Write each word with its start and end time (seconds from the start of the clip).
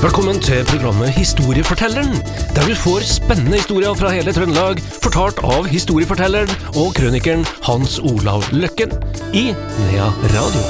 Velkommen 0.00 0.38
til 0.40 0.64
programmet 0.64 1.10
Historiefortelleren, 1.12 2.14
der 2.56 2.62
du 2.64 2.72
får 2.74 3.02
spennende 3.04 3.58
historier 3.60 3.92
fra 3.94 4.08
hele 4.14 4.32
Trøndelag, 4.32 4.78
fortalt 5.04 5.42
av 5.44 5.66
historiefortelleren 5.68 6.48
og 6.80 6.94
krønikeren 6.96 7.42
Hans 7.66 7.98
Olav 8.00 8.46
Løkken 8.48 8.94
i 9.36 9.50
Nea 9.52 10.06
Radio. 10.32 10.62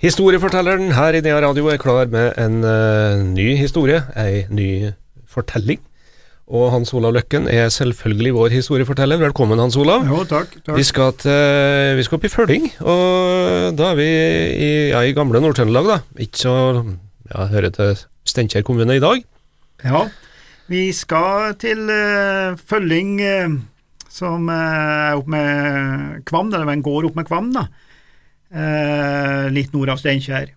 Historiefortelleren 0.00 0.96
her 0.96 1.20
i 1.20 1.20
Nea 1.20 1.44
Radio 1.44 1.68
er 1.68 1.76
klar 1.76 2.08
med 2.08 2.32
en 2.40 2.64
uh, 2.64 3.28
ny 3.28 3.50
historie, 3.60 4.00
ei 4.16 4.46
ny 4.48 4.94
fortelling. 5.28 5.84
Og 6.48 6.70
Hans 6.72 6.94
Olav 6.96 7.12
Løkken 7.12 7.44
er 7.52 7.66
selvfølgelig 7.68 8.30
vår 8.32 8.54
historieforteller. 8.54 9.20
Velkommen, 9.20 9.60
Hans 9.60 9.76
Olav. 9.76 10.06
Jo, 10.08 10.22
takk. 10.24 10.54
takk. 10.62 10.76
Vi 10.78 10.84
skal, 10.86 11.12
til, 11.20 11.98
vi 11.98 12.06
skal 12.06 12.16
opp 12.16 12.24
i 12.24 12.30
Følling, 12.32 12.70
og 12.80 13.74
da 13.76 13.90
er 13.90 13.98
vi 13.98 14.06
i, 14.08 14.70
ja, 14.94 15.02
i 15.04 15.12
gamle 15.16 15.42
Nord-Trøndelag, 15.44 15.90
da. 15.90 15.98
Ikke 16.24 16.40
så 16.40 16.54
ja, 17.28 17.44
hører 17.52 17.74
til 17.76 18.00
Steinkjer 18.28 18.64
kommune 18.64 18.96
i 18.96 19.02
dag. 19.02 19.20
Ja, 19.84 20.06
vi 20.72 20.86
skal 20.96 21.52
til 21.60 21.84
uh, 21.92 22.56
Følling, 22.56 23.18
uh, 23.20 23.58
som 24.08 24.48
er 24.48 25.20
opp 25.20 25.28
med 25.28 26.24
Kvam, 26.28 26.48
eller 26.48 26.72
en 26.72 26.86
gård 26.86 27.10
opp 27.10 27.20
med 27.20 27.28
Kvam, 27.28 27.52
da. 27.52 27.68
Uh, 28.48 29.52
litt 29.52 29.76
nord 29.76 29.92
av 29.92 30.00
Steinkjer. 30.00 30.54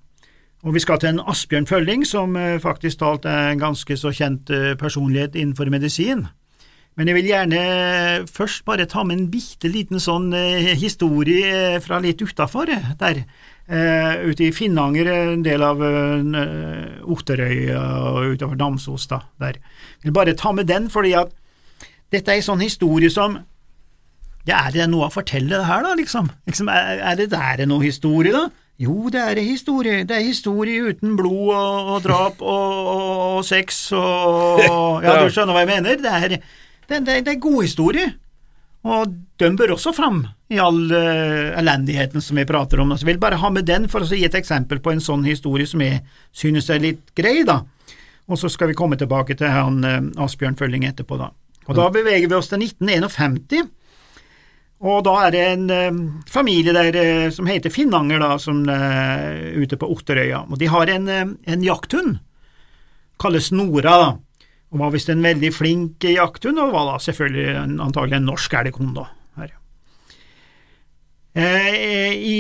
Og 0.62 0.76
vi 0.76 0.82
skal 0.84 1.00
til 1.02 1.16
en 1.16 1.24
Asbjørn 1.32 1.66
Følling, 1.66 2.04
som 2.06 2.36
uh, 2.38 2.60
faktisk 2.62 3.00
talt 3.02 3.26
er 3.26 3.50
en 3.52 3.62
ganske 3.62 3.98
så 3.98 4.12
kjent 4.14 4.52
uh, 4.54 4.74
personlighet 4.78 5.36
innenfor 5.36 5.70
medisin. 5.74 6.28
Men 7.00 7.08
jeg 7.08 7.16
vil 7.18 7.30
gjerne 7.32 7.62
først 8.28 8.66
bare 8.68 8.86
ta 8.86 9.02
med 9.08 9.16
en 9.16 9.30
bitte 9.32 9.70
liten 9.72 10.02
sånn 10.04 10.34
historie 10.76 11.80
fra 11.80 12.02
litt 12.04 12.20
utafor 12.20 12.68
der. 13.00 13.22
ute 14.28 14.44
i 14.44 14.52
Finnanger, 14.52 15.08
en 15.08 15.46
del 15.46 15.64
av 15.64 15.80
Otterøy 15.80 17.72
og 17.80 18.34
utover 18.34 18.60
Namsos, 18.60 19.08
da. 19.08 19.22
Der. 19.40 19.62
Jeg 20.04 20.12
vil 20.12 20.18
bare 20.20 20.36
ta 20.36 20.52
med 20.52 20.68
den, 20.68 20.90
fordi 20.90 21.14
at 21.16 21.32
dette 22.12 22.28
er 22.28 22.42
en 22.42 22.50
sånn 22.50 22.66
historie 22.66 23.10
som 23.10 23.40
ja, 24.48 24.58
Er 24.66 24.72
det 24.74 24.90
noe 24.90 25.08
å 25.08 25.14
fortelle 25.14 25.54
det 25.54 25.68
her, 25.68 25.84
da, 25.86 25.94
liksom? 25.96 26.28
liksom 26.50 26.70
er, 26.74 26.98
er, 26.98 27.16
det 27.20 27.30
der 27.32 27.66
noe 27.70 27.86
historie, 27.86 28.34
da? 28.34 28.50
Jo, 28.82 29.12
det 29.14 29.22
er 29.22 29.42
historie. 29.46 30.02
Det 30.10 30.16
er 30.16 30.26
historie 30.26 30.82
uten 30.90 31.14
blod 31.20 31.54
og, 31.54 31.92
og 31.94 32.02
drap 32.06 32.42
og, 32.42 32.72
og, 32.96 33.12
og, 33.38 33.46
sex 33.46 33.92
og 33.94 34.62
Ja, 35.06 35.20
du 35.22 35.30
skjønner 35.30 35.54
hva 35.54 35.66
jeg 35.66 35.70
mener? 35.70 36.02
Det 36.02 36.14
er, 36.18 36.36
det, 36.90 37.02
det, 37.06 37.18
det 37.28 37.36
er 37.36 37.44
god 37.44 37.62
historie. 37.62 38.08
Og 38.82 39.12
den 39.38 39.58
bør 39.60 39.76
også 39.76 39.94
fram 39.94 40.24
i 40.50 40.58
all 40.60 40.80
uh, 40.90 41.52
elendigheten 41.60 42.24
som 42.26 42.40
vi 42.42 42.48
prater 42.50 42.82
om. 42.82 42.96
Så 42.96 43.06
jeg 43.06 43.14
vil 43.14 43.22
bare 43.22 43.38
ha 43.38 43.52
med 43.54 43.68
den 43.70 43.86
for 43.92 44.02
å 44.02 44.10
gi 44.10 44.26
et 44.26 44.38
eksempel 44.38 44.82
på 44.82 44.96
en 44.96 45.04
sånn 45.04 45.28
historie 45.28 45.70
som 45.70 45.84
jeg 45.86 46.02
synes 46.34 46.72
er 46.74 46.82
litt 46.82 47.14
grei, 47.18 47.44
da. 47.46 47.60
Og 48.32 48.40
så 48.42 48.50
skal 48.50 48.72
vi 48.72 48.78
komme 48.80 48.98
tilbake 48.98 49.38
til 49.38 49.54
han 49.54 49.86
uh, 49.86 50.26
Asbjørn 50.26 50.58
Følling 50.58 50.88
etterpå, 50.90 51.20
da. 51.22 51.30
Og 51.70 51.78
da 51.78 51.92
beveger 51.94 52.26
vi 52.26 52.38
oss 52.40 52.50
til 52.50 52.66
1951. 52.66 53.70
Og 54.82 55.04
da 55.06 55.14
er 55.28 55.34
det 55.34 55.42
en 55.46 55.68
eh, 55.70 56.00
familie 56.30 56.74
der 56.74 56.96
uh, 56.98 57.30
som 57.34 57.46
heter 57.50 57.74
Finnanger, 57.74 58.22
da, 58.24 58.34
som 58.42 58.64
er 58.66 59.54
uh, 59.54 59.62
ute 59.62 59.78
på 59.78 59.90
Otterøya. 59.94 60.42
Og 60.50 60.58
de 60.58 60.70
har 60.74 60.90
en, 60.90 61.08
en 61.38 61.66
jakthund, 61.66 62.18
kalles 63.22 63.52
Nora, 63.54 63.96
da. 64.02 64.12
Og 64.72 64.80
var 64.82 64.94
visst 64.96 65.12
en 65.12 65.22
veldig 65.22 65.52
flink 65.54 66.06
jakthund, 66.08 66.58
og 66.58 66.74
var 66.74 66.94
da 66.94 67.00
selvfølgelig 67.04 67.48
en, 67.60 67.80
antagelig 67.84 68.18
en 68.18 68.30
norsk 68.32 68.54
elghund. 68.56 68.98
Her. 69.36 69.52
I, 71.36 72.38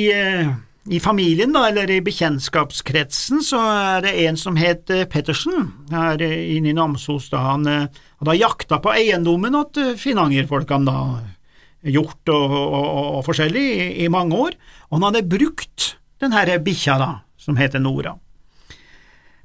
I 0.95 1.01
familien, 1.03 1.51
da, 1.51 1.65
eller 1.67 1.91
i 1.91 1.99
bekjentskapskretsen, 2.03 3.43
så 3.43 3.59
er 3.59 4.07
det 4.07 4.15
en 4.23 4.39
som 4.39 4.55
het 4.55 4.87
Pettersen, 5.11 5.67
her 5.91 6.23
inne 6.23 6.71
i 6.71 6.77
Namsos. 6.77 7.27
da 7.35 7.43
Han 7.49 7.67
hadde 7.67 8.39
jakta 8.39 8.79
på 8.79 8.95
eiendommen 8.95 9.59
til 9.75 9.93
Finnanger-folkene, 9.99 10.87
da 10.87 11.40
gjort 11.81 12.29
og, 12.29 12.51
og, 12.51 12.97
og 13.17 13.23
forskjellig 13.25 13.61
i, 13.61 13.85
i, 14.05 14.09
mange 14.11 14.37
år, 14.37 14.57
og 14.89 14.97
han 14.97 15.07
hadde 15.09 15.29
brukt 15.31 15.95
den 16.21 16.35
her 16.35 16.51
bikkja 16.61 16.97
da, 17.01 17.09
som 17.41 17.57
heter 17.57 17.81
Nora, 17.81 18.13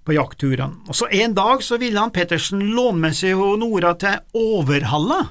på 0.04 0.16
jaktturene. 0.16 0.84
Og 0.86 0.98
så 0.98 1.08
en 1.22 1.36
dag 1.36 1.64
så 1.64 1.80
ville 1.80 2.00
han 2.00 2.12
Pettersen 2.14 2.60
låne 2.76 3.06
med 3.06 3.16
seg 3.16 3.40
Nora 3.60 3.94
til 4.00 4.20
Overhalla. 4.36 5.22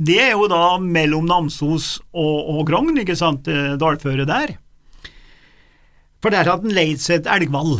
Det 0.00 0.18
er 0.24 0.34
jo 0.34 0.48
da 0.50 0.78
mellom 0.80 1.28
Namsos 1.28 1.98
og, 2.10 2.36
og 2.56 2.66
Grogn, 2.68 2.96
ikke 2.98 3.18
sant, 3.18 3.46
dalføret 3.46 4.28
der. 4.30 4.56
For 6.20 6.32
der 6.32 6.48
hadde 6.48 6.68
han 6.68 6.76
leid 6.76 7.00
seg 7.00 7.22
et 7.22 7.30
elgvall. 7.32 7.78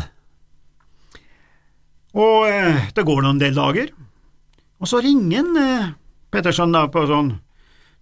Og 2.18 2.48
eh, 2.48 2.88
det 2.94 3.06
går 3.06 3.22
noen 3.22 3.38
del 3.38 3.54
dager, 3.54 3.92
og 4.80 4.88
så 4.90 4.98
ringer 5.04 5.46
eh, 5.60 5.92
Pettersen 6.30 6.74
da 6.74 6.88
på 6.90 7.04
sånn 7.06 7.36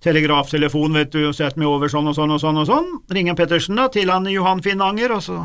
telegraftelefon, 0.04 0.94
vet 0.94 1.12
du, 1.14 1.22
og 1.28 1.36
sett 1.36 1.58
meg 1.58 1.70
over 1.70 1.90
sånn 1.90 2.08
og 2.10 2.16
sånn 2.16 2.34
og 2.34 2.42
sånn 2.42 2.60
og 2.62 2.68
sånn. 2.68 2.90
Ringer 3.14 3.36
Pettersen 3.38 3.78
da 3.78 3.88
til 3.92 4.12
han 4.12 4.28
Johan 4.30 4.62
Finnanger, 4.64 5.16
og 5.16 5.24
så 5.24 5.44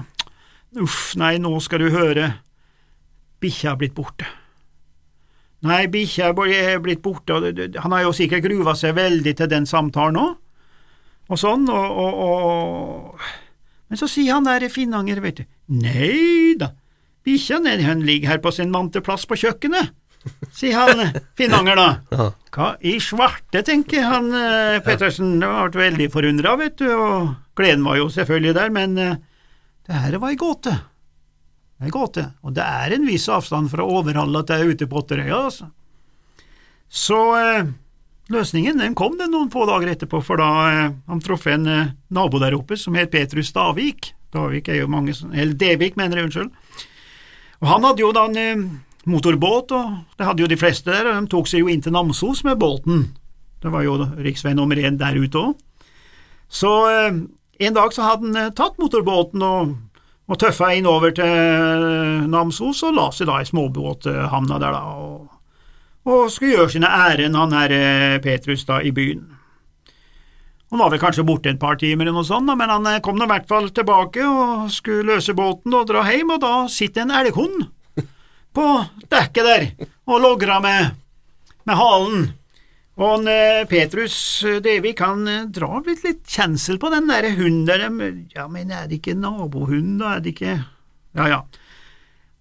Uff, 0.82 1.12
nei, 1.22 1.36
nå 1.38 1.52
skal 1.62 1.84
du 1.84 1.92
høre, 1.94 2.32
bikkja 3.44 3.76
er 3.76 3.78
blitt 3.78 3.94
borte. 3.94 4.26
Nei, 5.70 5.84
bikkja 5.92 6.32
er 6.34 6.80
blitt 6.82 7.04
borte, 7.06 7.36
og 7.38 7.78
han 7.78 7.94
har 7.94 8.02
jo 8.08 8.14
sikkert 8.18 8.42
gruva 8.48 8.74
seg 8.76 8.96
veldig 8.98 9.36
til 9.38 9.52
den 9.52 9.70
samtalen 9.70 10.18
òg, 10.18 10.32
og 11.30 11.40
sånn, 11.40 11.70
og, 11.70 12.00
og, 12.04 12.18
og 12.26 13.30
Men 13.94 14.02
så 14.02 14.10
sier 14.10 14.34
han 14.34 14.50
der 14.50 14.66
Finnanger, 14.74 15.22
vet 15.22 15.44
du, 15.44 15.46
nei 15.78 16.58
da, 16.58 16.72
bikkja 17.24 17.62
ligger 17.62 18.34
her 18.34 18.42
på 18.42 18.52
sin 18.52 18.74
vante 18.74 19.02
plass 19.06 19.28
på 19.30 19.38
kjøkkenet 19.38 19.94
sier 20.54 20.78
han 20.78 21.22
Finnanger 21.38 21.80
da. 21.80 21.90
Hva 22.54 22.74
i 22.86 23.00
svarte, 23.02 23.64
tenker 23.66 24.06
han 24.06 24.30
eh, 24.38 24.80
Pettersen. 24.86 25.40
Det 25.42 25.50
ble 25.50 25.88
veldig 25.88 26.10
forundra, 26.14 26.56
vet 26.60 26.78
du, 26.82 26.90
og 26.94 27.32
gleden 27.58 27.86
var 27.86 27.98
jo 28.00 28.10
selvfølgelig 28.14 28.58
der, 28.60 28.74
men 28.74 28.98
eh, 29.02 29.22
det 29.88 30.02
her 30.06 30.20
var 30.22 30.34
ei 30.34 30.40
gåte. 30.40 30.76
Ei 31.84 31.92
gåte, 31.92 32.28
og 32.46 32.54
det 32.56 32.64
er 32.64 32.96
en 32.96 33.08
viss 33.10 33.26
avstand 33.32 33.72
fra 33.74 33.86
Overhalla 33.86 34.44
til 34.48 34.72
ute 34.72 34.88
på 34.88 35.02
Otterøya, 35.02 35.40
altså. 35.50 35.72
Så 36.94 37.20
eh, 37.40 37.74
løsningen 38.34 38.80
den 38.84 38.94
kom 38.96 39.18
den 39.18 39.34
noen 39.34 39.50
få 39.54 39.66
dager 39.68 39.96
etterpå, 39.96 40.22
for 40.24 40.40
da 40.40 40.52
eh, 40.70 40.96
han 41.10 41.26
traff 41.26 41.50
en 41.50 41.68
nabo 42.14 42.42
der 42.44 42.56
oppe 42.56 42.78
som 42.78 42.96
het 43.00 43.12
Petrus 43.12 43.50
Davik. 43.56 44.14
Davik 44.34 44.70
er 44.70 44.84
jo 44.84 44.90
mange 44.90 45.14
Eller 45.34 45.58
Devik, 45.58 45.98
mener 45.98 46.22
jeg, 46.22 46.30
unnskyld. 46.30 46.88
Og 47.64 47.70
han 47.70 47.86
hadde 47.88 48.04
jo 48.04 48.14
da 48.14 48.28
en 48.30 48.64
motorbåt, 49.10 49.74
og 49.76 50.18
det 50.18 50.28
hadde 50.28 50.44
jo 50.44 50.50
de 50.52 50.60
fleste 50.60 50.92
der, 50.92 51.10
og 51.10 51.18
de 51.26 51.32
tok 51.32 51.50
seg 51.50 51.64
jo 51.64 51.72
inn 51.72 51.84
til 51.84 51.96
Namsos 51.96 52.44
med 52.48 52.60
båten. 52.62 53.08
Det 53.64 53.72
var 53.72 53.86
jo 53.86 53.98
riksvei 54.20 54.54
nummer 54.56 54.80
én 54.80 55.00
der 55.00 55.18
ute 55.20 55.40
òg. 55.40 55.58
Så 56.54 56.72
eh, 56.92 57.20
en 57.68 57.76
dag 57.76 57.94
så 57.96 58.06
hadde 58.06 58.30
han 58.30 58.40
eh, 58.40 58.54
tatt 58.56 58.80
motorbåten 58.80 59.44
og, 59.44 59.76
og 60.30 60.40
tøffa 60.40 60.74
inn 60.76 60.88
over 60.90 61.16
til 61.16 61.28
eh, 61.28 62.26
Namsos 62.30 62.84
og 62.88 62.98
la 62.98 63.08
seg 63.16 63.32
da 63.32 63.40
i 63.42 63.48
småbåthavna 63.48 64.60
der, 64.62 64.76
da, 64.76 64.98
og, 65.00 65.30
og 66.04 66.28
skulle 66.32 66.58
gjøre 66.58 66.76
sine 66.76 66.92
ærend, 66.92 67.40
han 67.40 67.56
her 67.56 68.20
Petrus, 68.24 68.68
da, 68.68 68.82
i 68.84 68.92
byen. 68.96 69.24
Han 70.74 70.82
var 70.82 70.90
vel 70.90 71.02
kanskje 71.02 71.26
borte 71.26 71.52
et 71.52 71.62
par 71.62 71.78
timer 71.78 72.08
eller 72.08 72.18
noe 72.18 72.28
sånt, 72.28 72.50
men 72.58 72.72
han 72.72 72.88
kom 73.06 73.20
nå 73.20 73.28
i 73.28 73.32
hvert 73.36 73.48
fall 73.50 73.70
tilbake 73.70 74.26
og 74.26 74.72
skulle 74.74 75.14
løse 75.14 75.36
båten 75.38 75.76
og 75.78 75.88
dra 75.92 76.02
hjem, 76.08 76.34
og 76.34 76.42
da 76.42 76.54
sitter 76.72 77.06
en 77.06 77.14
elghund 77.14 77.68
på 78.54 78.68
dekket 79.10 79.50
der 79.50 79.68
og 80.06 80.24
logra 80.24 80.60
med, 80.64 80.96
med 81.68 81.80
halen. 81.80 82.26
Og 82.94 83.08
han, 83.08 83.28
eh, 83.28 83.64
Petrus 83.66 84.16
eh, 84.46 84.60
Devik 84.62 85.02
han 85.02 85.26
eh, 85.28 85.46
drar 85.50 85.82
litt, 85.88 86.04
litt 86.06 86.22
kjensel 86.30 86.78
på 86.82 86.92
den 86.94 87.10
der 87.10 87.32
hunden 87.40 87.66
der. 87.66 87.88
Ja, 88.36 88.46
men 88.52 88.70
er 88.70 88.86
det 88.90 89.00
ikke 89.00 89.18
nabohund, 89.18 89.98
da? 90.02 90.18
Er 90.18 90.26
det 90.26 90.36
ikke 90.36 90.60
Ja, 91.14 91.28
ja. 91.30 91.40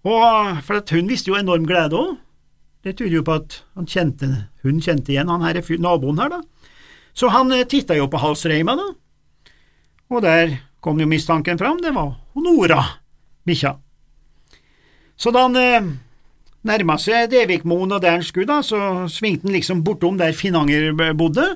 Og 0.03 0.59
For 0.65 0.81
at 0.81 0.91
hun 0.91 1.09
visste 1.09 1.31
jo 1.31 1.39
enorm 1.39 1.65
glede 1.65 1.97
òg. 1.97 2.17
Det 2.83 2.97
tyder 2.97 3.21
jo 3.21 3.23
på 3.25 3.37
at 3.39 3.61
han 3.77 3.87
kjente, 3.87 4.27
hun 4.65 4.81
kjente 4.83 5.13
igjen 5.13 5.29
han 5.31 5.45
her 5.45 5.61
naboen 5.79 6.19
her, 6.19 6.29
da. 6.29 6.41
Så 7.15 7.29
han 7.31 7.53
titta 7.69 7.95
jo 7.95 8.09
på 8.11 8.19
halsreima, 8.19 8.75
da. 8.75 8.89
Og 10.11 10.21
der 10.21 10.57
kom 10.83 10.99
jo 10.99 11.07
mistanken 11.07 11.57
fram, 11.57 11.79
det 11.79 11.93
var 11.95 12.17
Nora, 12.35 12.83
bikkja. 13.47 13.77
Så 15.17 15.31
da 15.33 15.45
han 15.47 15.59
eh, 15.59 15.89
nærma 16.67 16.97
seg 17.01 17.29
Devikmoen 17.31 17.95
og 17.95 18.01
der 18.03 18.17
han 18.17 18.25
skulle, 18.25 18.49
da, 18.49 18.61
så 18.65 19.07
svingte 19.11 19.47
han 19.47 19.57
liksom 19.57 19.83
bortom 19.85 20.17
der 20.19 20.35
Finanger 20.37 20.91
bodde, 21.17 21.55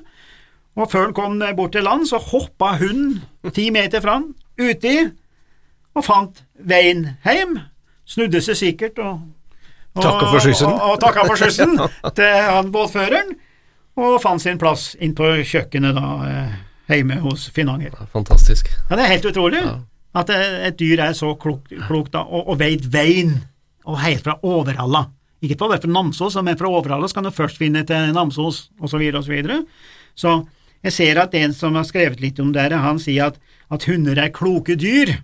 og 0.78 0.92
før 0.92 1.08
han 1.08 1.14
kom 1.16 1.40
bort 1.56 1.72
til 1.74 1.82
land, 1.82 2.06
så 2.06 2.20
hoppa 2.22 2.76
hunden 2.78 3.18
ti 3.54 3.70
meter 3.74 4.00
fram, 4.04 4.30
uti, 4.60 4.94
og 5.96 6.04
fant 6.06 6.44
veien 6.54 7.08
hjem, 7.24 7.58
snudde 8.06 8.42
seg 8.44 8.60
sikkert 8.60 9.02
og 9.02 9.18
og, 9.98 10.04
takka 10.04 10.30
for 10.30 10.44
skyssen. 10.44 10.68
Og, 10.70 10.80
og, 10.92 10.96
takka 11.02 11.26
for 11.26 11.40
skyssen 11.40 11.76
til 12.18 12.48
han 12.52 12.72
båtføreren, 12.74 13.36
og 13.98 14.18
fant 14.22 14.42
sin 14.42 14.60
plass 14.60 14.92
inn 15.02 15.14
på 15.18 15.26
kjøkkenet 15.42 15.96
da, 15.96 16.10
eh, 16.28 16.58
hjemme 16.94 17.18
hos 17.24 17.48
Finanger. 17.54 17.96
Fantastisk. 18.12 18.70
Ja, 18.88 18.96
Det 18.96 19.04
er 19.04 19.14
helt 19.16 19.30
utrolig 19.32 19.62
Ja. 19.64 19.78
At 20.16 20.30
et 20.32 20.78
dyr 20.80 21.02
er 21.04 21.14
så 21.16 21.34
klokt, 21.40 21.72
klokt 21.86 22.14
da, 22.14 22.24
og, 22.24 22.48
og 22.48 22.60
veit 22.62 22.86
veien, 22.92 23.36
og 23.88 24.00
helt 24.02 24.24
fra 24.24 24.38
Overhalla. 24.44 25.06
Ikke 25.44 25.58
bare 25.60 25.78
fra 25.80 25.90
Namsos, 25.92 26.36
men 26.42 26.58
fra 26.58 26.70
Overhalla 26.70 27.08
skal 27.10 27.28
du 27.28 27.32
først 27.34 27.60
finne 27.60 27.84
til 27.86 28.12
Namsos, 28.16 28.68
osv., 28.80 29.04
osv. 29.12 29.20
Så, 29.22 29.30
videre. 29.32 29.60
så 30.18 30.32
jeg 30.84 30.94
ser 30.94 31.20
at 31.22 31.34
en 31.34 31.54
som 31.54 31.76
har 31.78 31.86
skrevet 31.86 32.20
litt 32.22 32.40
om 32.42 32.52
det, 32.54 32.70
han 32.72 33.00
sier 33.02 33.32
at, 33.32 33.38
at 33.70 33.86
hunder 33.90 34.18
er 34.18 34.34
kloke 34.34 34.76
dyr. 34.78 35.16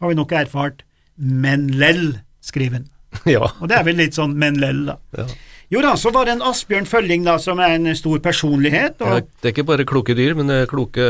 Har 0.00 0.12
vi 0.12 0.18
nok 0.18 0.34
erfart. 0.34 0.84
Men 1.18 1.66
lell, 1.78 2.20
skriver 2.44 2.82
han. 2.82 2.88
Ja. 3.26 3.48
Og 3.58 3.70
det 3.70 3.78
er 3.78 3.86
vel 3.86 3.96
litt 3.98 4.14
sånn 4.14 4.34
men 4.38 4.58
lell, 4.60 4.84
da. 4.90 4.98
ja. 5.16 5.24
Jo 5.68 5.82
da, 5.84 5.90
så 6.00 6.08
var 6.14 6.24
det 6.24 6.38
en 6.38 6.44
Asbjørn 6.48 6.86
Følling, 6.88 7.26
da, 7.26 7.34
som 7.42 7.58
er 7.60 7.74
en 7.74 7.90
stor 7.96 8.20
personlighet. 8.24 9.02
Og 9.04 9.26
Det 9.42 9.50
er 9.50 9.52
ikke 9.52 9.66
bare 9.68 9.84
kloke 9.88 10.14
dyr, 10.16 10.32
men 10.38 10.48
det 10.48 10.62
er 10.62 10.70
kloke 10.70 11.08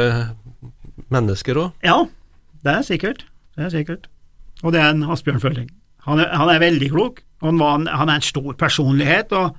mennesker 1.15 1.61
òg. 1.63 1.69
Ja, 1.87 2.01
det 2.65 2.75
er 2.75 2.87
sikkert. 2.87 3.25
Det 3.57 3.67
er 3.67 3.75
sikkert. 3.75 4.09
Og 4.63 4.75
det 4.75 4.81
er 4.83 4.93
en 4.93 5.07
Asbjørn 5.07 5.43
Følling. 5.43 5.71
Han 6.09 6.21
er, 6.23 6.31
han 6.35 6.51
er 6.51 6.63
veldig 6.63 6.91
klok. 6.93 7.23
Han, 7.45 7.59
var, 7.61 7.85
han 7.87 8.09
er 8.11 8.19
en 8.19 8.25
stor 8.25 8.53
personlighet. 8.59 9.33
og 9.33 9.57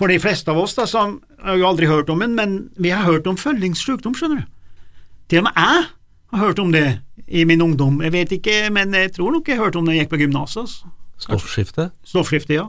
For 0.00 0.08
de 0.08 0.20
fleste 0.22 0.52
av 0.52 0.60
oss 0.62 0.76
da, 0.78 0.86
som 0.88 1.18
har 1.44 1.58
jo 1.58 1.68
aldri 1.68 1.88
hørt 1.90 2.10
om 2.12 2.22
den, 2.24 2.36
men 2.38 2.58
vi 2.76 2.92
har 2.94 3.04
hørt 3.08 3.26
om 3.26 3.36
Føllings 3.36 3.82
sykdom, 3.84 4.16
skjønner 4.16 4.44
du. 4.44 4.54
Til 5.28 5.42
og 5.42 5.48
med 5.48 5.58
jeg 5.60 5.84
har 6.32 6.44
hørt 6.44 6.58
om 6.62 6.72
det 6.72 6.86
i 7.26 7.44
min 7.48 7.62
ungdom. 7.64 8.00
Jeg 8.04 8.12
vet 8.12 8.32
ikke, 8.38 8.56
men 8.72 8.94
jeg 8.94 9.12
tror 9.16 9.32
nok 9.32 9.48
jeg 9.48 9.60
hørte 9.60 9.80
om 9.80 9.88
det 9.88 9.96
jeg 9.96 10.06
gikk 10.06 10.14
på 10.14 10.20
gymnaset. 10.22 10.60
altså. 10.64 10.92
Stoffskifte. 11.18 11.90
Stoffskifte, 12.06 12.54
ja. 12.54 12.68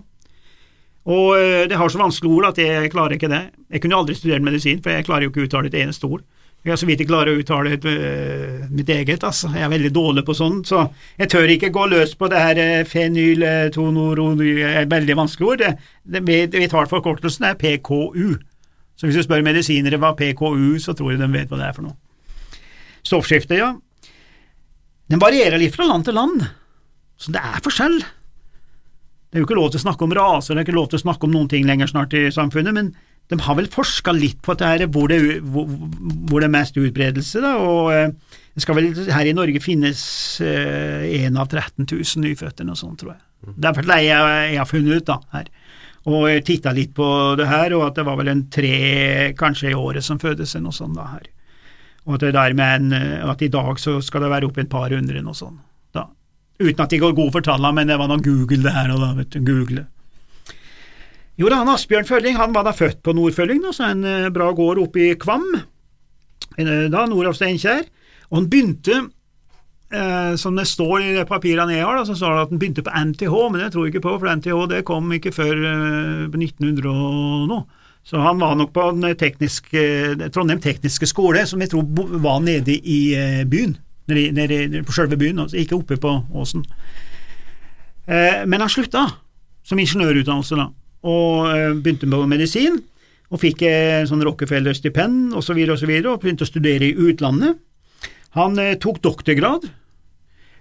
Og 1.09 1.37
eh, 1.39 1.67
det 1.69 1.77
har 1.77 1.89
så 1.89 2.01
vanskelige 2.01 2.33
ord 2.33 2.49
at 2.51 2.59
jeg 2.61 2.91
klarer 2.91 3.15
ikke 3.15 3.29
det. 3.31 3.41
Jeg 3.71 3.81
kunne 3.81 3.99
aldri 3.99 4.15
studert 4.17 4.43
medisin, 4.43 4.81
for 4.83 4.91
jeg 4.93 5.05
klarer 5.07 5.25
jo 5.25 5.31
ikke 5.31 5.43
å 5.45 5.47
uttale 5.47 5.71
et 5.71 5.77
eneste 5.79 6.09
ord. 6.09 6.25
Jeg 6.59 6.73
har 6.73 6.79
så 6.81 6.87
vidt 6.89 6.99
jeg 6.99 7.07
klarer 7.07 7.31
å 7.31 7.39
uttale 7.39 7.71
et, 7.77 7.85
øh, 7.87 8.65
mitt 8.75 8.89
eget, 8.91 9.23
altså. 9.23 9.47
Jeg 9.55 9.63
er 9.63 9.71
veldig 9.71 9.91
dårlig 9.95 10.25
på 10.27 10.35
sånn, 10.35 10.59
så 10.67 10.89
jeg 11.17 11.31
tør 11.31 11.53
ikke 11.53 11.71
gå 11.71 11.85
løs 11.87 12.15
på 12.19 12.27
det 12.31 12.41
her 12.43 12.83
fenyltonoronyl, 12.83 14.43
fenyl, 14.43 14.59
er 14.67 14.81
et 14.83 14.91
veldig 14.91 15.15
vanskelig 15.21 15.47
ord. 15.53 15.63
Det, 16.03 16.23
det, 16.27 16.59
vi 16.59 16.67
tar 16.67 16.91
forkortelsen 16.91 17.47
er 17.47 17.55
PKU. 17.59 18.35
Så 18.99 19.07
hvis 19.07 19.15
du 19.15 19.23
spør 19.23 19.45
medisinere 19.47 19.97
hva 20.01 20.11
PKU, 20.19 20.75
så 20.83 20.91
tror 20.91 21.13
jeg 21.13 21.21
de 21.21 21.31
vet 21.31 21.47
hva 21.47 21.61
det 21.61 21.69
er 21.69 21.77
for 21.77 21.87
noe. 21.87 21.95
Stoffskifte, 23.07 23.55
ja. 23.55 23.71
Den 25.09 25.21
varierer 25.23 25.57
litt 25.61 25.77
fra 25.77 25.87
land 25.87 26.03
til 26.05 26.19
land, 26.19 26.43
så 27.17 27.31
det 27.33 27.39
er 27.39 27.63
forskjell. 27.63 28.01
Det 28.03 29.37
er 29.37 29.41
jo 29.41 29.47
ikke 29.47 29.57
lov 29.57 29.71
til 29.71 29.79
å 29.79 29.85
snakke 29.87 30.03
om 30.05 30.13
raser, 30.17 30.53
det 30.53 30.65
er 30.65 30.67
ikke 30.67 30.75
lov 30.75 30.89
til 30.91 30.99
å 30.99 31.05
snakke 31.07 31.25
om 31.25 31.33
noen 31.33 31.47
ting 31.49 31.63
lenger 31.69 31.89
snart 31.89 32.13
i 32.17 32.27
samfunnet, 32.33 32.75
men 32.75 32.91
de 33.29 33.37
har 33.45 33.57
vel 33.59 33.69
forska 33.69 34.13
litt 34.15 34.39
på 34.45 34.55
dette, 34.57 34.87
hvor 34.93 35.11
det, 35.11 35.19
hvor, 35.53 35.69
hvor 36.29 36.41
det 36.41 36.49
er 36.49 36.55
mest 36.55 36.77
utbredelse, 36.81 37.41
da, 37.43 37.55
og 37.61 37.91
eh, 37.93 38.37
det 38.55 38.63
skal 38.65 38.79
vel 38.79 38.89
her 39.13 39.29
i 39.29 39.35
Norge 39.37 39.61
finnes 39.63 40.01
én 40.41 41.37
av 41.39 41.47
13 41.47 41.85
000 41.85 42.23
nyfødte, 42.25 42.65
noe 42.67 42.75
sånt, 42.75 42.99
tror 42.99 43.13
jeg. 43.13 43.21
Det 43.55 43.69
er 43.69 43.85
det 43.87 43.99
jeg, 44.03 44.31
jeg 44.53 44.59
har 44.59 44.67
funnet 44.67 44.99
ut, 44.99 45.07
da, 45.07 45.19
her. 45.35 45.51
Og 46.09 46.25
jeg 46.29 46.45
titta 46.47 46.73
litt 46.75 46.91
på 46.95 47.07
det 47.39 47.47
her, 47.49 47.75
og 47.77 47.85
at 47.89 47.99
det 47.99 48.05
var 48.07 48.17
vel 48.19 48.31
en 48.31 48.45
tre, 48.51 48.73
kanskje 49.39 49.71
i 49.71 49.77
året, 49.77 50.03
som 50.05 50.19
fødes, 50.19 50.55
noe 50.59 50.75
sånt, 50.75 50.97
da, 50.97 51.07
her. 51.13 51.29
Og 52.07 52.17
at, 52.17 52.25
det 52.25 52.33
der 52.35 52.55
med 52.57 52.89
en, 52.89 52.93
at 53.29 53.41
i 53.45 53.51
dag 53.53 53.79
så 53.79 53.99
skal 54.03 54.25
det 54.25 54.33
være 54.33 54.49
opp 54.49 54.57
et 54.61 54.71
par 54.71 54.91
hundre, 54.95 55.21
noe 55.23 55.37
sånt. 55.37 55.61
Da. 55.95 56.07
Uten 56.59 56.83
at 56.83 56.91
de 56.91 57.01
går 57.01 57.15
god 57.17 57.33
for 57.35 57.45
tallene, 57.45 57.75
men 57.77 57.91
det 57.91 57.99
var 58.01 58.09
noe 58.11 58.23
Google 58.25 58.63
det 58.65 58.75
her, 58.75 58.91
og 58.95 59.03
da, 59.03 59.13
vet 59.19 59.35
du, 59.35 59.39
Google. 59.45 59.85
Jo 61.39 61.47
da, 61.47 61.61
han 61.61 61.71
Asbjørn 61.71 62.07
Følling 62.07 62.35
han 62.35 62.51
var 62.51 62.65
da 62.67 62.73
født 62.75 62.99
på 63.05 63.13
Nordfølling, 63.15 63.61
da, 63.63 63.71
så 63.71 63.87
en 63.93 64.03
eh, 64.03 64.31
bra 64.35 64.49
gård 64.55 64.81
oppe 64.81 65.05
i 65.05 65.13
Kvam, 65.19 65.45
eh, 65.55 66.87
da 66.91 67.05
nord 67.07 67.29
av 67.29 67.37
Steinkjer. 67.37 67.85
Og 68.27 68.41
han 68.41 68.49
begynte, 68.51 68.97
eh, 69.95 70.33
som 70.35 70.59
det 70.59 70.67
står 70.67 70.97
i 70.99 71.13
de 71.15 71.23
papirene 71.29 71.77
jeg 71.77 71.85
har, 71.87 71.95
da, 71.95 72.03
så 72.03 72.17
står 72.19 72.35
det 72.35 72.41
at 72.43 72.51
han 72.51 72.59
begynte 72.59 72.83
på 72.83 72.91
NTH, 72.91 73.35
men 73.53 73.63
det 73.63 73.69
tror 73.71 73.87
jeg 73.87 73.93
ikke 73.93 74.03
på, 74.03 74.15
for 74.17 74.31
NTH 74.35 74.65
det 74.73 74.81
kom 74.89 75.13
ikke 75.15 75.31
før 75.31 75.63
eh, 75.69 76.25
1900 76.27 76.89
og 76.91 77.45
noe. 77.53 77.85
Så 78.09 78.19
han 78.23 78.39
var 78.41 78.55
nok 78.57 78.71
på 78.73 78.83
den 78.95 79.15
tekniske, 79.19 79.81
Trondheim 80.33 80.59
tekniske 80.63 81.07
skole, 81.07 81.43
som 81.47 81.61
jeg 81.61 81.71
tror 81.71 81.87
var 82.19 82.39
nede 82.43 82.75
i 82.75 82.99
eh, 83.15 83.45
byen, 83.47 83.77
nede, 84.11 84.31
nede, 84.35 84.83
på 84.83 84.95
selve 84.95 85.15
byen, 85.19 85.39
altså 85.45 85.59
ikke 85.61 85.77
oppe 85.77 85.99
på 86.01 86.17
åsen. 86.35 86.65
Eh, 88.09 88.43
men 88.43 88.59
han 88.59 88.71
slutta 88.71 89.05
som 89.63 89.79
ingeniørutdannelse, 89.79 90.57
da, 90.57 90.67
og 91.05 91.49
eh, 91.51 91.73
begynte 91.77 92.09
med 92.09 92.29
medisin, 92.31 92.79
og 93.29 93.41
fikk 93.43 93.63
eh, 93.67 94.05
sånn 94.09 94.23
Rockefeller-stipend 94.25 95.33
osv., 95.33 95.37
og, 95.37 95.43
så 95.45 95.57
videre, 95.57 95.75
og, 95.75 95.81
så 95.81 95.89
videre, 95.89 96.13
og 96.13 96.23
begynte 96.23 96.47
å 96.47 96.49
studere 96.49 96.89
i 96.89 96.95
utlandet. 97.09 97.59
Han 98.37 98.59
eh, 98.61 98.77
tok 98.81 99.03
doktorgrad, 99.05 99.69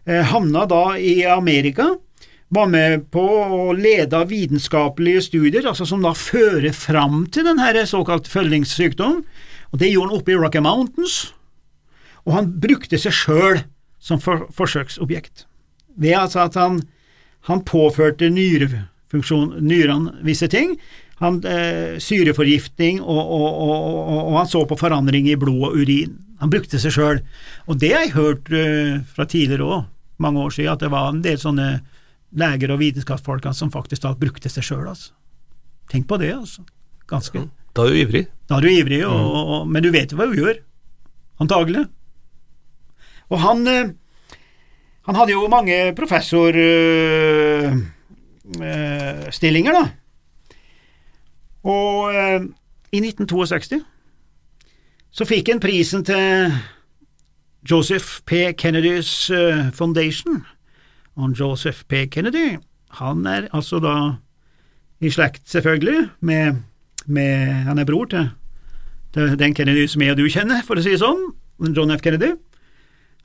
havna 0.08 0.62
da 0.64 0.94
i 0.96 1.18
Amerika, 1.28 1.90
var 2.48 2.68
med 2.72 3.02
på 3.12 3.20
å 3.20 3.74
lede 3.76 4.22
vitenskapelige 4.30 5.26
studier, 5.26 5.66
altså 5.68 5.84
som 5.84 6.00
da 6.00 6.14
fører 6.16 6.72
fram 6.72 7.26
til 7.28 7.44
denne 7.44 7.84
såkalt 7.84 8.30
følgingssykdom, 8.32 9.18
og 9.68 9.82
det 9.82 9.90
gjorde 9.92 10.14
han 10.14 10.22
oppe 10.22 10.32
i 10.32 10.38
Rocky 10.38 10.62
Mountains, 10.64 11.18
og 12.24 12.38
han 12.38 12.48
brukte 12.60 12.96
seg 13.00 13.12
sjøl 13.12 13.60
som 14.00 14.20
for, 14.22 14.46
forsøksobjekt, 14.56 15.44
ved 16.00 16.16
altså 16.16 16.46
at 16.46 16.56
han, 16.56 16.80
han 17.50 17.64
påførte 17.68 18.30
nyrefunksjon, 19.08 19.58
nyrene 19.60 20.12
visse 20.22 20.48
ting, 20.48 20.78
han, 21.18 21.42
eh, 21.44 21.98
syreforgiftning, 21.98 23.00
og, 23.00 23.18
og, 23.18 23.46
og, 23.68 24.28
og, 24.28 24.36
han 24.38 24.46
så 24.46 24.64
på 24.66 24.78
forandring 24.78 25.28
i 25.28 25.36
blod 25.36 25.70
og 25.70 25.76
urin. 25.76 26.16
Han 26.40 26.50
brukte 26.50 26.78
seg 26.78 26.92
sjøl, 26.92 27.22
og 27.66 27.78
det 27.78 27.92
har 27.92 28.04
jeg 28.04 28.14
hørt 28.14 28.50
eh, 28.52 29.00
fra 29.14 29.26
tidligere 29.26 29.64
òg, 29.66 29.84
mange 30.18 30.40
år 30.40 30.50
siden, 30.50 30.72
at 30.72 30.80
det 30.80 30.90
var 30.90 31.10
en 31.10 31.22
del 31.22 31.38
sånne 31.38 31.80
leger 32.38 32.70
og 32.70 32.78
vitenskapsfolk 32.78 33.48
som 33.54 33.70
faktisk 33.70 34.02
da 34.02 34.14
brukte 34.14 34.48
seg 34.48 34.62
sjøl, 34.62 34.86
altså. 34.88 35.12
Tenk 35.90 36.06
på 36.06 36.18
det, 36.20 36.34
altså. 36.36 36.62
Ganske. 37.08 37.48
Da 37.74 37.86
er 37.86 37.94
du 37.94 37.98
ivrig. 38.02 38.26
Da 38.48 38.58
er 38.58 38.66
du 38.66 38.68
ivrig, 38.70 39.06
og, 39.08 39.66
men 39.66 39.82
du 39.82 39.90
vet 39.90 40.12
jo 40.12 40.18
hva 40.18 40.28
du 40.28 40.36
gjør. 40.36 40.60
Antagelig. 41.40 41.86
Og 43.30 43.40
han 43.40 43.66
eh, 43.68 43.90
Han 45.08 45.16
hadde 45.16 45.32
jo 45.32 45.48
mange 45.48 45.94
professorstillinger, 48.56 49.72
da. 49.72 49.88
Og 51.68 52.14
eh, 52.14 52.42
i 52.92 53.00
1962 53.02 53.80
så 55.10 55.24
fikk 55.26 55.48
han 55.50 55.60
prisen 55.60 56.04
til 56.06 56.52
Joseph 57.70 58.20
P. 58.26 58.52
Kennedys 58.58 59.30
eh, 59.30 59.68
Foundation. 59.74 60.44
Og 61.16 61.34
Joseph 61.40 61.82
P. 61.88 62.06
Kennedy, 62.06 62.58
han 63.00 63.26
er 63.26 63.48
altså 63.52 63.80
da 63.82 63.94
i 65.00 65.10
slekt, 65.10 65.42
selvfølgelig, 65.50 66.08
med, 66.20 66.62
med 67.06 67.52
Han 67.66 67.78
er 67.78 67.84
bror 67.84 68.04
til, 68.04 68.30
til 69.14 69.38
den 69.38 69.54
Kennedy 69.54 69.86
som 69.86 70.02
jeg 70.02 70.10
og 70.10 70.18
du 70.18 70.28
kjenner, 70.28 70.62
for 70.66 70.78
å 70.78 70.82
si 70.82 70.94
det 70.94 71.02
sånn, 71.02 71.32
John 71.74 71.90
F. 71.90 72.02
Kennedy. 72.02 72.32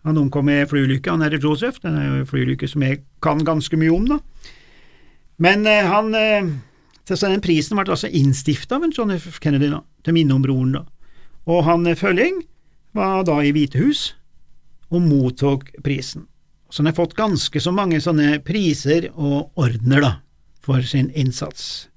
Han 0.03 0.17
omkom 0.17 0.49
i 0.49 0.65
flyulykke, 0.67 1.11
han 1.11 1.21
er 1.21 1.37
i 1.37 1.39
Joseph, 1.41 1.79
den 1.83 1.95
er 1.95 2.07
jo 2.07 2.19
en 2.19 2.27
flyulykke 2.27 2.67
som 2.67 2.83
jeg 2.83 3.03
kan 3.23 3.45
ganske 3.45 3.77
mye 3.79 3.93
om, 3.93 4.09
da. 4.09 4.19
Men 5.43 5.67
eh, 5.67 5.85
han 5.89 6.15
eh, 6.15 6.51
så 7.03 7.27
Den 7.27 7.43
prisen 7.43 7.75
ble 7.75 7.91
altså 7.91 8.07
innstifta 8.07 8.77
av 8.77 8.85
en 8.85 8.93
John 8.95 9.11
F. 9.11 9.39
Kennedy, 9.43 9.67
da, 9.73 9.81
til 10.05 10.15
minne 10.15 10.37
om 10.37 10.43
broren, 10.43 10.75
da. 10.77 10.85
Og 11.51 11.65
han 11.67 11.87
eh, 11.89 11.99
Følling 11.99 12.43
var 12.95 13.25
da 13.27 13.41
i 13.43 13.51
Hvite 13.51 13.81
hus 13.81 14.13
og 14.93 15.01
mottok 15.03 15.71
prisen. 15.83 16.27
Så 16.69 16.81
han 16.81 16.91
har 16.91 16.97
fått 16.97 17.17
ganske 17.17 17.59
så 17.61 17.73
mange 17.73 17.99
sånne 18.01 18.39
priser 18.45 19.09
og 19.13 19.51
ordener, 19.59 20.01
da, 20.01 20.13
for 20.63 20.85
sin 20.87 21.11
innsats. 21.11 21.89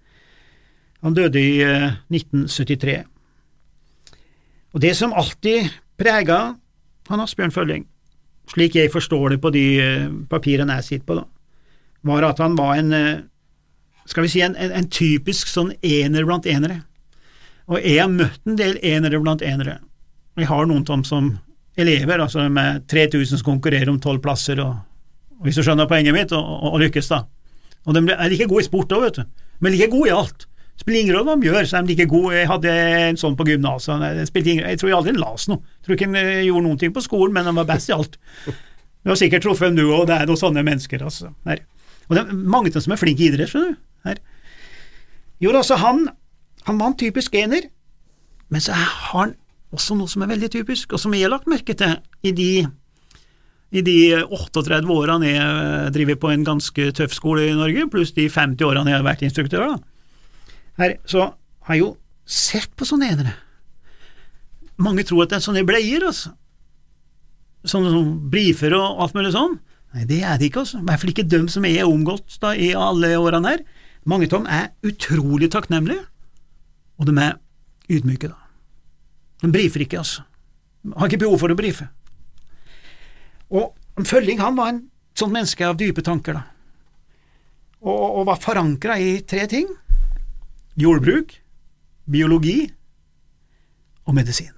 Han 1.05 1.15
døde 1.15 1.41
i 1.41 1.61
eh, 1.63 1.95
1973. 2.11 2.97
Og 4.75 4.83
det 4.83 4.93
som 4.99 5.15
alltid 5.17 5.71
prega 5.97 6.57
han 7.09 7.23
Asbjørn 7.23 7.55
Følling, 7.55 7.87
slik 8.51 8.77
jeg 8.77 8.93
forstår 8.93 9.37
det 9.37 9.41
på 9.45 9.53
de 9.55 9.65
eh, 9.81 10.11
papirene 10.29 10.81
jeg 10.81 10.89
sitter 10.89 11.07
på, 11.07 11.19
da, 11.21 11.25
var 12.11 12.27
at 12.29 12.43
han 12.43 12.59
var 12.59 12.75
en, 12.81 12.93
eh, 12.93 13.25
skal 14.07 14.23
vi 14.27 14.31
si, 14.33 14.41
en, 14.47 14.55
en, 14.57 14.73
en 14.81 14.89
typisk 14.93 15.49
sånn 15.51 15.73
ener 15.83 16.25
blant 16.29 16.47
enere. 16.47 16.81
Og 17.67 17.81
jeg 17.83 17.99
har 17.99 18.11
møtt 18.13 18.41
en 18.47 18.59
del 18.59 18.77
enere 18.87 19.19
blant 19.23 19.43
enere. 19.43 19.79
Jeg 20.39 20.47
har 20.51 20.67
noen 20.69 20.85
av 20.85 20.91
dem 20.93 21.05
som 21.09 21.31
elever, 21.77 22.21
altså 22.23 22.45
med 22.53 22.85
3000 22.89 23.41
som 23.41 23.47
konkurrerer 23.49 23.91
om 23.93 23.99
tolv 24.01 24.23
plasser, 24.25 24.61
og, 24.63 24.77
og 25.37 25.49
hvis 25.49 25.59
du 25.59 25.65
skjønner 25.67 25.89
poenget 25.91 26.15
mitt, 26.17 26.33
og, 26.37 26.45
og, 26.45 26.77
og 26.77 26.85
lykkes, 26.85 27.09
da. 27.13 27.23
Og 27.87 27.95
de 27.97 28.03
er 28.15 28.31
like 28.33 28.47
gode 28.51 28.65
i 28.65 28.69
sport 28.69 28.93
òg, 28.97 29.03
vet 29.09 29.19
du, 29.21 29.49
men 29.63 29.75
like 29.75 29.91
gode 29.93 30.09
i 30.11 30.15
alt. 30.15 30.47
Spiller 30.77 31.01
ingen 31.03 31.17
rolle 31.17 31.31
hva 31.33 31.37
de 31.41 31.49
gjør, 31.49 31.67
så 31.71 31.79
er 31.79 31.87
de 31.87 31.95
like 31.95 32.07
gode. 32.11 32.35
Jeg 32.37 32.49
hadde 32.51 32.73
en 33.09 33.17
sånn 33.21 33.37
på 33.39 33.47
gymnaset, 33.49 34.03
ingen- 34.37 34.67
jeg 34.69 34.79
tror 34.81 34.91
jeg 34.91 34.97
aldri 34.99 35.15
las 35.17 35.47
noe. 35.49 35.63
Jeg 35.81 35.87
tror 35.87 35.97
ikke 35.97 36.09
han 36.11 36.19
eh, 36.21 36.43
gjorde 36.45 36.65
noen 36.67 36.81
ting 36.83 36.93
på 36.93 37.03
skolen, 37.05 37.33
men 37.33 37.49
han 37.49 37.57
var 37.57 37.69
best 37.71 37.89
i 37.89 37.95
alt. 37.97 38.19
Du 38.47 39.13
har 39.13 39.17
sikkert 39.17 39.43
truffet 39.47 39.71
dem 39.71 39.79
du 39.79 39.87
òg, 39.89 40.05
det 40.11 40.19
er 40.21 40.29
noen 40.29 40.41
sånne 40.41 40.65
mennesker, 40.67 41.05
altså. 41.07 41.31
Der. 41.49 41.63
Og 42.11 42.17
det 42.19 42.23
er 42.27 42.35
mange 42.37 42.69
av 42.69 42.77
dem 42.77 42.85
som 42.85 42.93
er 42.93 43.01
flinke 43.01 43.25
i 43.25 43.31
idrett, 43.31 43.49
skjønner 43.53 43.73
du. 43.73 43.81
Her. 44.07 44.23
Jo 45.43 45.53
da, 45.53 45.63
så 45.67 45.79
han, 45.81 46.07
han 46.69 46.81
var 46.81 46.93
en 46.93 46.99
typisk 47.01 47.35
ener, 47.37 47.69
men 48.49 48.63
så 48.63 48.77
har 48.77 49.11
han 49.13 49.37
også 49.75 49.97
noe 49.99 50.09
som 50.11 50.25
er 50.25 50.31
veldig 50.31 50.51
typisk, 50.55 50.95
og 50.95 51.03
som 51.03 51.15
jeg 51.15 51.27
har 51.27 51.35
lagt 51.35 51.49
merke 51.51 51.75
til 51.77 51.99
i 52.25 52.33
de, 52.37 52.51
i 53.75 53.83
de 53.85 53.99
38 54.25 54.87
årene 54.95 55.33
jeg 55.33 55.93
driver 55.97 56.21
på 56.23 56.33
en 56.33 56.47
ganske 56.47 56.89
tøff 56.97 57.17
skole 57.17 57.49
i 57.49 57.57
Norge, 57.57 57.89
pluss 57.93 58.15
de 58.17 58.29
50 58.31 58.65
årene 58.67 58.93
jeg 58.93 59.01
har 59.01 59.07
vært 59.07 59.27
instruktør. 59.27 59.75
da. 59.75 60.55
Her, 60.81 60.97
så 61.09 61.31
har 61.67 61.77
jeg 61.77 61.83
jo 61.85 61.93
sett 62.27 62.73
på 62.77 62.87
sånne 62.89 63.11
enere. 63.13 63.37
Mange 64.83 65.07
tror 65.09 65.25
at 65.25 65.33
det 65.33 65.41
er 65.41 65.47
sånne 65.47 65.65
bleier, 65.67 66.05
altså. 66.05 66.35
Sånne 67.67 67.91
som 67.91 68.11
brifer 68.31 68.77
og 68.77 69.01
alt 69.03 69.17
mulig 69.17 69.33
sånn. 69.35 69.57
Nei, 69.97 70.05
det 70.07 70.21
er 70.23 70.37
det 70.39 70.51
ikke, 70.51 70.67
altså. 70.67 70.83
I 70.83 70.87
hvert 70.87 71.03
fall 71.03 71.13
ikke 71.15 71.31
dem 71.33 71.49
som 71.51 71.65
jeg 71.67 71.81
har 71.81 71.91
omgått 71.91 72.37
da, 72.43 72.53
i 72.53 72.75
alle 72.77 73.15
årene 73.19 73.55
her. 73.55 73.65
Mange 74.07 74.29
av 74.29 74.37
dem 74.37 74.51
er 74.51 74.71
utrolig 74.87 75.51
takknemlige, 75.53 76.05
og 76.97 77.09
de 77.09 77.15
er 77.21 77.39
ydmyke, 77.91 78.31
da. 78.31 78.39
De 79.43 79.51
brifer 79.53 79.83
ikke, 79.85 80.01
altså. 80.01 80.23
De 80.87 80.95
Har 80.97 81.11
ikke 81.11 81.25
behov 81.25 81.41
for 81.43 81.53
å 81.53 81.59
brife. 81.59 81.89
Og 83.51 83.75
Følling 84.05 84.43
han 84.43 84.57
var 84.59 84.75
en 84.75 84.83
sånn 85.17 85.33
menneske 85.33 85.65
av 85.65 85.79
dype 85.81 86.03
tanker, 86.05 86.37
da, 86.37 86.43
og, 87.81 88.21
og 88.21 88.27
var 88.29 88.41
forankra 88.43 88.99
i 89.01 89.19
tre 89.25 89.47
ting– 89.49 89.71
jordbruk, 90.83 91.33
biologi 92.05 92.67
og 94.05 94.17
medisin. 94.19 94.53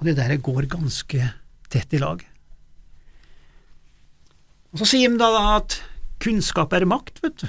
Og 0.00 0.08
det 0.08 0.16
der 0.18 0.34
går 0.42 0.66
ganske 0.72 1.28
tett 1.70 1.94
i 1.94 2.00
lag. 2.02 2.24
Og 4.74 4.82
Så 4.82 4.90
sier 4.90 5.12
de 5.12 5.20
da 5.20 5.30
at 5.54 5.78
kunnskap 6.18 6.74
er 6.74 6.88
makt, 6.90 7.22
vet 7.22 7.44
du. 7.44 7.46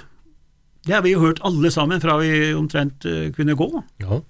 Det 0.85 0.93
har 0.93 1.03
vi 1.05 1.15
jo 1.15 1.23
hørt 1.23 1.41
alle 1.45 1.71
sammen 1.73 2.01
fra 2.01 2.17
vi 2.21 2.53
omtrent 2.53 3.05
uh, 3.09 3.31
kunne 3.33 3.57
gå. 3.57 3.69
Ja. 4.03 4.21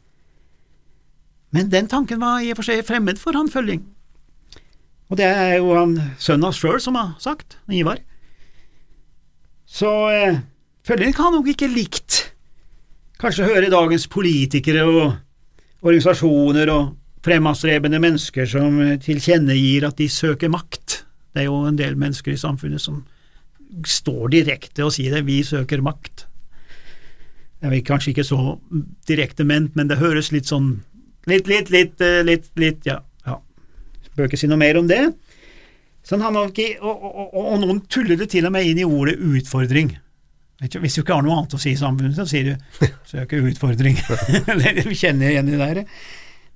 Men 1.56 1.72
den 1.72 1.88
tanken 1.92 2.20
var 2.24 2.44
i 2.44 2.52
og 2.54 2.60
for 2.60 2.68
seg 2.68 2.84
fremmed 2.88 3.20
for 3.20 3.36
han 3.38 3.52
Følling. 3.52 3.84
Og 5.12 5.20
det 5.20 5.28
er 5.28 5.58
jo 5.60 5.76
han 5.76 5.98
sønnen 6.18 6.50
hans 6.50 6.60
sjøl 6.60 6.80
som 6.82 6.98
har 6.98 7.14
sagt, 7.22 7.60
Ivar. 7.70 8.00
Så 9.66 9.92
eh, 10.10 10.40
Følling 10.86 11.14
kan 11.16 11.34
nok 11.34 11.48
ikke 11.52 11.70
likt 11.70 12.24
kanskje 13.22 13.48
høre 13.48 13.72
dagens 13.72 14.08
politikere 14.12 14.84
og 14.86 15.86
organisasjoner 15.86 16.70
og 16.74 16.94
fremadstrebende 17.26 18.00
mennesker 18.02 18.48
som 18.50 18.78
tilkjennegir 19.02 19.88
at 19.88 19.98
de 19.98 20.10
søker 20.12 20.52
makt. 20.52 21.02
Det 21.34 21.44
er 21.44 21.50
jo 21.50 21.64
en 21.66 21.80
del 21.80 21.98
mennesker 22.00 22.36
i 22.36 22.40
samfunnet 22.40 22.84
som 22.84 23.02
står 23.88 24.30
direkte 24.36 24.86
og 24.86 24.94
sier 24.96 25.16
det, 25.16 25.26
vi 25.28 25.42
søker 25.44 25.82
makt. 25.84 26.28
Det 27.66 27.72
vet 27.72 27.86
kanskje 27.88 28.12
ikke 28.12 28.28
så 28.28 28.38
direkte 29.10 29.42
ment, 29.48 29.72
men 29.74 29.88
det 29.90 29.98
høres 29.98 30.30
litt 30.36 30.46
sånn 30.52 30.84
Litt, 31.26 31.48
litt, 31.50 31.72
litt, 31.74 31.98
eh, 32.06 32.20
litt, 32.22 32.52
litt 32.62 32.84
ja. 32.86 33.00
ja. 33.26 33.40
Bør 34.14 34.28
ikke 34.28 34.38
si 34.38 34.46
noe 34.46 34.62
mer 34.62 34.78
om 34.78 34.86
det. 34.86 35.00
Sånn, 36.06 36.22
han 36.22 36.38
har 36.38 36.52
ikke, 36.52 36.76
og, 36.86 36.92
og, 36.94 37.16
og, 37.24 37.40
og 37.42 37.56
noen 37.64 37.80
tuller 37.90 38.20
det 38.20 38.28
til 38.30 38.46
og 38.46 38.54
med 38.54 38.70
inn 38.70 38.84
i 38.84 38.86
ordet 38.86 39.16
utfordring. 39.18 39.96
Hvis 40.62 41.00
du 41.00 41.02
ikke 41.02 41.18
har 41.18 41.26
noe 41.26 41.40
annet 41.40 41.58
å 41.58 41.62
si 41.64 41.74
i 41.74 41.80
samfunnet, 41.82 42.14
så 42.20 42.28
sier 42.30 42.52
du 42.52 42.86
'søker 43.10 43.42
utfordring'. 43.50 43.98
Du 44.86 44.94
kjenner 44.94 45.34
igjen 45.34 45.50
det 45.50 45.58
der. 45.64 45.82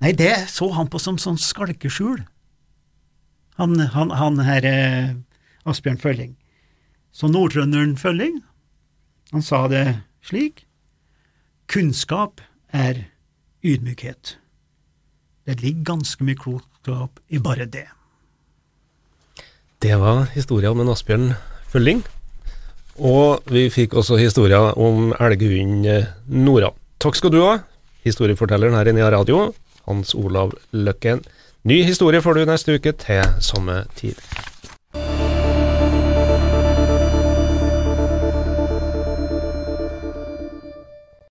Nei, 0.06 0.14
det 0.14 0.36
så 0.54 0.70
han 0.78 0.94
på 0.94 1.02
som 1.02 1.18
sånn 1.18 1.42
skalkeskjul. 1.42 2.22
Han, 3.58 3.76
han, 3.98 4.14
han 4.22 4.40
herre 4.46 4.78
eh, 4.78 5.12
Asbjørn 5.66 5.98
Følling. 5.98 6.38
Så 7.10 7.28
nordtrønderen 7.34 7.98
Følling, 7.98 8.44
han 9.34 9.42
sa 9.42 9.66
det 9.66 9.88
slik. 10.22 10.69
Kunnskap 11.70 12.42
er 12.74 13.04
ydmykhet. 13.62 14.40
Det 15.46 15.60
ligger 15.62 15.84
ganske 15.92 16.26
mye 16.26 16.38
klokskap 16.40 17.20
i 17.30 17.38
bare 17.38 17.68
det. 17.70 17.86
Det 19.78 19.94
var 20.02 20.24
historia 20.34 20.72
om 20.74 20.82
en 20.82 20.90
Asbjørn 20.90 21.28
Følling. 21.70 22.02
Og 22.98 23.46
vi 23.54 23.68
fikk 23.70 23.94
også 24.02 24.18
historia 24.18 24.74
om 24.74 25.14
elghunden 25.14 26.10
Nora. 26.26 26.74
Takk 26.98 27.16
skal 27.16 27.38
du 27.38 27.44
ha, 27.46 27.60
historiefortelleren 28.02 28.74
her 28.74 28.90
i 28.90 28.96
Nea 28.98 29.14
Radio, 29.14 29.52
Hans 29.86 30.16
Olav 30.18 30.58
Løkken. 30.74 31.22
Ny 31.70 31.84
historie 31.86 32.24
får 32.26 32.34
du 32.34 32.48
neste 32.50 32.80
uke 32.80 32.98
til 32.98 33.22
samme 33.46 33.84
tid. 34.00 34.18